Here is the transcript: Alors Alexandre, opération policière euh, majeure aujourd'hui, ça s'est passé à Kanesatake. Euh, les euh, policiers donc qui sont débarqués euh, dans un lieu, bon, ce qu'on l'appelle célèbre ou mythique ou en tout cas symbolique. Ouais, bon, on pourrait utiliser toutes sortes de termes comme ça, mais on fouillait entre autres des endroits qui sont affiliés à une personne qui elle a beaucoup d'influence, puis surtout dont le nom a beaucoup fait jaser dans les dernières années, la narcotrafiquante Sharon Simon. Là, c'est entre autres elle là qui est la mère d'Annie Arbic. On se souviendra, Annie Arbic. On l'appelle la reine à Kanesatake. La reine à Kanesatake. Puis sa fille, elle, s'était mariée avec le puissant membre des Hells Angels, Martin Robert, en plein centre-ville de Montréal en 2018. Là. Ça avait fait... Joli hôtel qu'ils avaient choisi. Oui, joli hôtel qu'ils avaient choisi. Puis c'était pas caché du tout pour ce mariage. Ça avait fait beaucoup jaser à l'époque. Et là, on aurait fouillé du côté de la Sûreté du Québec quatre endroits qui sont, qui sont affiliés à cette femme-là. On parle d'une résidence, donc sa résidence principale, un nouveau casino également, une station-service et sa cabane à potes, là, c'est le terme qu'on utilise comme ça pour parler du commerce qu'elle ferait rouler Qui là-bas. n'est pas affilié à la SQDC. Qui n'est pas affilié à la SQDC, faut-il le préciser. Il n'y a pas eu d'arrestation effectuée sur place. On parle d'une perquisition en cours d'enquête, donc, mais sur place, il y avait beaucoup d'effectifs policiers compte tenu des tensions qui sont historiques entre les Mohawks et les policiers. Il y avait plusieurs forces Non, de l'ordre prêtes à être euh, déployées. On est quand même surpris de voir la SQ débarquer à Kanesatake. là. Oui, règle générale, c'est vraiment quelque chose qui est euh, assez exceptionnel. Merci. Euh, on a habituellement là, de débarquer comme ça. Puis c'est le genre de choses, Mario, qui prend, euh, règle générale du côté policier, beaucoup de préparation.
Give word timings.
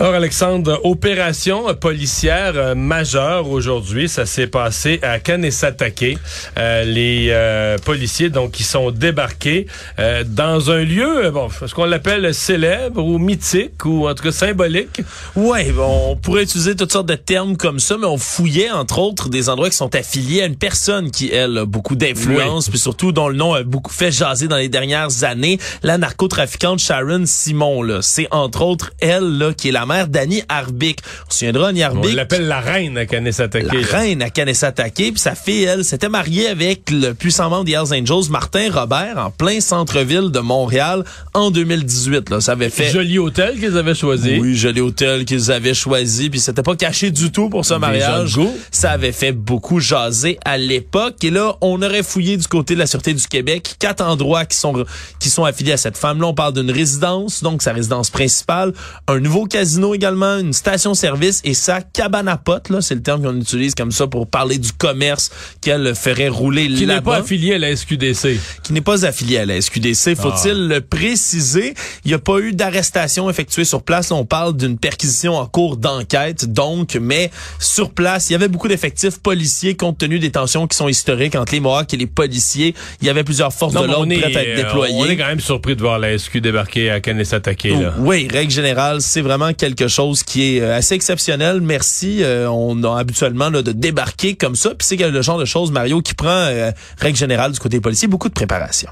Alors 0.00 0.14
Alexandre, 0.14 0.80
opération 0.84 1.74
policière 1.74 2.54
euh, 2.56 2.74
majeure 2.74 3.50
aujourd'hui, 3.50 4.08
ça 4.08 4.24
s'est 4.24 4.46
passé 4.46 4.98
à 5.02 5.18
Kanesatake. 5.18 6.16
Euh, 6.58 6.84
les 6.84 7.26
euh, 7.28 7.76
policiers 7.76 8.30
donc 8.30 8.52
qui 8.52 8.62
sont 8.62 8.92
débarqués 8.92 9.66
euh, 9.98 10.24
dans 10.26 10.70
un 10.70 10.84
lieu, 10.84 11.30
bon, 11.30 11.48
ce 11.50 11.74
qu'on 11.74 11.84
l'appelle 11.84 12.32
célèbre 12.32 13.04
ou 13.04 13.18
mythique 13.18 13.84
ou 13.84 14.08
en 14.08 14.14
tout 14.14 14.22
cas 14.22 14.32
symbolique. 14.32 15.02
Ouais, 15.36 15.70
bon, 15.70 16.12
on 16.12 16.16
pourrait 16.16 16.44
utiliser 16.44 16.74
toutes 16.74 16.92
sortes 16.92 17.08
de 17.08 17.14
termes 17.14 17.58
comme 17.58 17.78
ça, 17.78 17.98
mais 17.98 18.06
on 18.06 18.16
fouillait 18.16 18.70
entre 18.70 19.00
autres 19.00 19.28
des 19.28 19.50
endroits 19.50 19.68
qui 19.68 19.76
sont 19.76 19.94
affiliés 19.94 20.40
à 20.40 20.46
une 20.46 20.56
personne 20.56 21.10
qui 21.10 21.28
elle 21.30 21.58
a 21.58 21.66
beaucoup 21.66 21.94
d'influence, 21.94 22.70
puis 22.70 22.78
surtout 22.78 23.12
dont 23.12 23.28
le 23.28 23.36
nom 23.36 23.52
a 23.52 23.64
beaucoup 23.64 23.92
fait 23.92 24.10
jaser 24.10 24.48
dans 24.48 24.56
les 24.56 24.70
dernières 24.70 25.24
années, 25.24 25.58
la 25.82 25.98
narcotrafiquante 25.98 26.78
Sharon 26.78 27.24
Simon. 27.26 27.82
Là, 27.82 27.98
c'est 28.00 28.28
entre 28.30 28.62
autres 28.62 28.92
elle 29.00 29.36
là 29.36 29.52
qui 29.52 29.68
est 29.68 29.72
la 29.72 29.89
mère 29.90 30.06
d'Annie 30.06 30.42
Arbic. 30.48 31.00
On 31.26 31.30
se 31.30 31.38
souviendra, 31.38 31.68
Annie 31.68 31.82
Arbic. 31.82 32.12
On 32.12 32.16
l'appelle 32.16 32.46
la 32.46 32.60
reine 32.60 32.96
à 32.96 33.06
Kanesatake. 33.06 33.72
La 33.72 33.98
reine 33.98 34.22
à 34.22 34.30
Kanesatake. 34.30 34.94
Puis 34.94 35.12
sa 35.16 35.34
fille, 35.34 35.64
elle, 35.64 35.84
s'était 35.84 36.08
mariée 36.08 36.46
avec 36.46 36.90
le 36.90 37.12
puissant 37.12 37.50
membre 37.50 37.64
des 37.64 37.72
Hells 37.72 37.92
Angels, 37.92 38.30
Martin 38.30 38.70
Robert, 38.72 39.18
en 39.18 39.30
plein 39.30 39.60
centre-ville 39.60 40.30
de 40.30 40.38
Montréal 40.38 41.04
en 41.34 41.50
2018. 41.50 42.30
Là. 42.30 42.40
Ça 42.40 42.52
avait 42.52 42.70
fait... 42.70 42.90
Joli 42.90 43.18
hôtel 43.18 43.58
qu'ils 43.58 43.76
avaient 43.76 43.94
choisi. 43.94 44.38
Oui, 44.38 44.56
joli 44.56 44.80
hôtel 44.80 45.24
qu'ils 45.24 45.50
avaient 45.50 45.74
choisi. 45.74 46.30
Puis 46.30 46.38
c'était 46.38 46.62
pas 46.62 46.76
caché 46.76 47.10
du 47.10 47.32
tout 47.32 47.50
pour 47.50 47.64
ce 47.64 47.74
mariage. 47.74 48.38
Ça 48.70 48.92
avait 48.92 49.12
fait 49.12 49.32
beaucoup 49.32 49.80
jaser 49.80 50.38
à 50.44 50.56
l'époque. 50.56 51.24
Et 51.24 51.30
là, 51.30 51.56
on 51.60 51.82
aurait 51.82 52.04
fouillé 52.04 52.36
du 52.36 52.46
côté 52.46 52.74
de 52.74 52.78
la 52.78 52.86
Sûreté 52.86 53.12
du 53.12 53.26
Québec 53.26 53.74
quatre 53.78 54.04
endroits 54.04 54.44
qui 54.44 54.56
sont, 54.56 54.84
qui 55.18 55.30
sont 55.30 55.44
affiliés 55.44 55.72
à 55.72 55.76
cette 55.76 55.96
femme-là. 55.96 56.28
On 56.28 56.34
parle 56.34 56.54
d'une 56.54 56.70
résidence, 56.70 57.42
donc 57.42 57.62
sa 57.62 57.72
résidence 57.72 58.10
principale, 58.10 58.72
un 59.08 59.18
nouveau 59.18 59.46
casino 59.46 59.69
également, 59.94 60.38
une 60.38 60.52
station-service 60.52 61.40
et 61.44 61.54
sa 61.54 61.80
cabane 61.82 62.28
à 62.28 62.36
potes, 62.36 62.68
là, 62.68 62.80
c'est 62.80 62.94
le 62.94 63.02
terme 63.02 63.22
qu'on 63.22 63.36
utilise 63.38 63.74
comme 63.74 63.92
ça 63.92 64.06
pour 64.06 64.26
parler 64.28 64.58
du 64.58 64.72
commerce 64.72 65.30
qu'elle 65.60 65.94
ferait 65.94 66.28
rouler 66.28 66.68
Qui 66.68 66.86
là-bas. 66.86 66.94
n'est 66.94 67.00
pas 67.02 67.16
affilié 67.24 67.54
à 67.54 67.58
la 67.58 67.74
SQDC. 67.76 68.38
Qui 68.62 68.72
n'est 68.72 68.80
pas 68.80 69.04
affilié 69.04 69.38
à 69.38 69.46
la 69.46 69.60
SQDC, 69.60 70.14
faut-il 70.16 70.68
le 70.68 70.80
préciser. 70.80 71.74
Il 72.04 72.08
n'y 72.08 72.14
a 72.14 72.18
pas 72.18 72.38
eu 72.38 72.52
d'arrestation 72.52 73.28
effectuée 73.30 73.64
sur 73.64 73.82
place. 73.82 74.10
On 74.10 74.24
parle 74.24 74.56
d'une 74.56 74.78
perquisition 74.78 75.36
en 75.36 75.46
cours 75.46 75.76
d'enquête, 75.76 76.50
donc, 76.52 76.96
mais 77.00 77.30
sur 77.58 77.90
place, 77.90 78.30
il 78.30 78.32
y 78.32 78.36
avait 78.36 78.48
beaucoup 78.48 78.68
d'effectifs 78.68 79.18
policiers 79.18 79.76
compte 79.76 79.98
tenu 79.98 80.18
des 80.18 80.30
tensions 80.30 80.66
qui 80.66 80.76
sont 80.76 80.88
historiques 80.88 81.34
entre 81.34 81.52
les 81.52 81.60
Mohawks 81.60 81.92
et 81.94 81.96
les 81.96 82.06
policiers. 82.06 82.74
Il 83.00 83.06
y 83.06 83.10
avait 83.10 83.24
plusieurs 83.24 83.52
forces 83.52 83.74
Non, 83.74 83.82
de 83.82 83.86
l'ordre 83.88 84.06
prêtes 84.18 84.36
à 84.36 84.42
être 84.42 84.58
euh, 84.58 84.62
déployées. 84.64 84.94
On 84.96 85.04
est 85.06 85.16
quand 85.16 85.26
même 85.26 85.40
surpris 85.40 85.76
de 85.76 85.80
voir 85.80 85.98
la 85.98 86.16
SQ 86.16 86.38
débarquer 86.38 86.90
à 86.90 87.00
Kanesatake. 87.00 87.64
là. 87.64 87.94
Oui, 87.98 88.28
règle 88.30 88.50
générale, 88.52 89.00
c'est 89.00 89.20
vraiment 89.20 89.52
quelque 89.60 89.88
chose 89.88 90.22
qui 90.22 90.56
est 90.56 90.60
euh, 90.62 90.74
assez 90.74 90.94
exceptionnel. 90.94 91.60
Merci. 91.60 92.22
Euh, 92.22 92.48
on 92.50 92.82
a 92.82 92.98
habituellement 92.98 93.50
là, 93.50 93.60
de 93.60 93.72
débarquer 93.72 94.34
comme 94.34 94.56
ça. 94.56 94.70
Puis 94.70 94.86
c'est 94.86 94.96
le 94.96 95.22
genre 95.22 95.38
de 95.38 95.44
choses, 95.44 95.70
Mario, 95.70 96.00
qui 96.00 96.14
prend, 96.14 96.28
euh, 96.28 96.72
règle 96.98 97.18
générale 97.18 97.52
du 97.52 97.60
côté 97.60 97.78
policier, 97.78 98.08
beaucoup 98.08 98.30
de 98.30 98.34
préparation. 98.34 98.88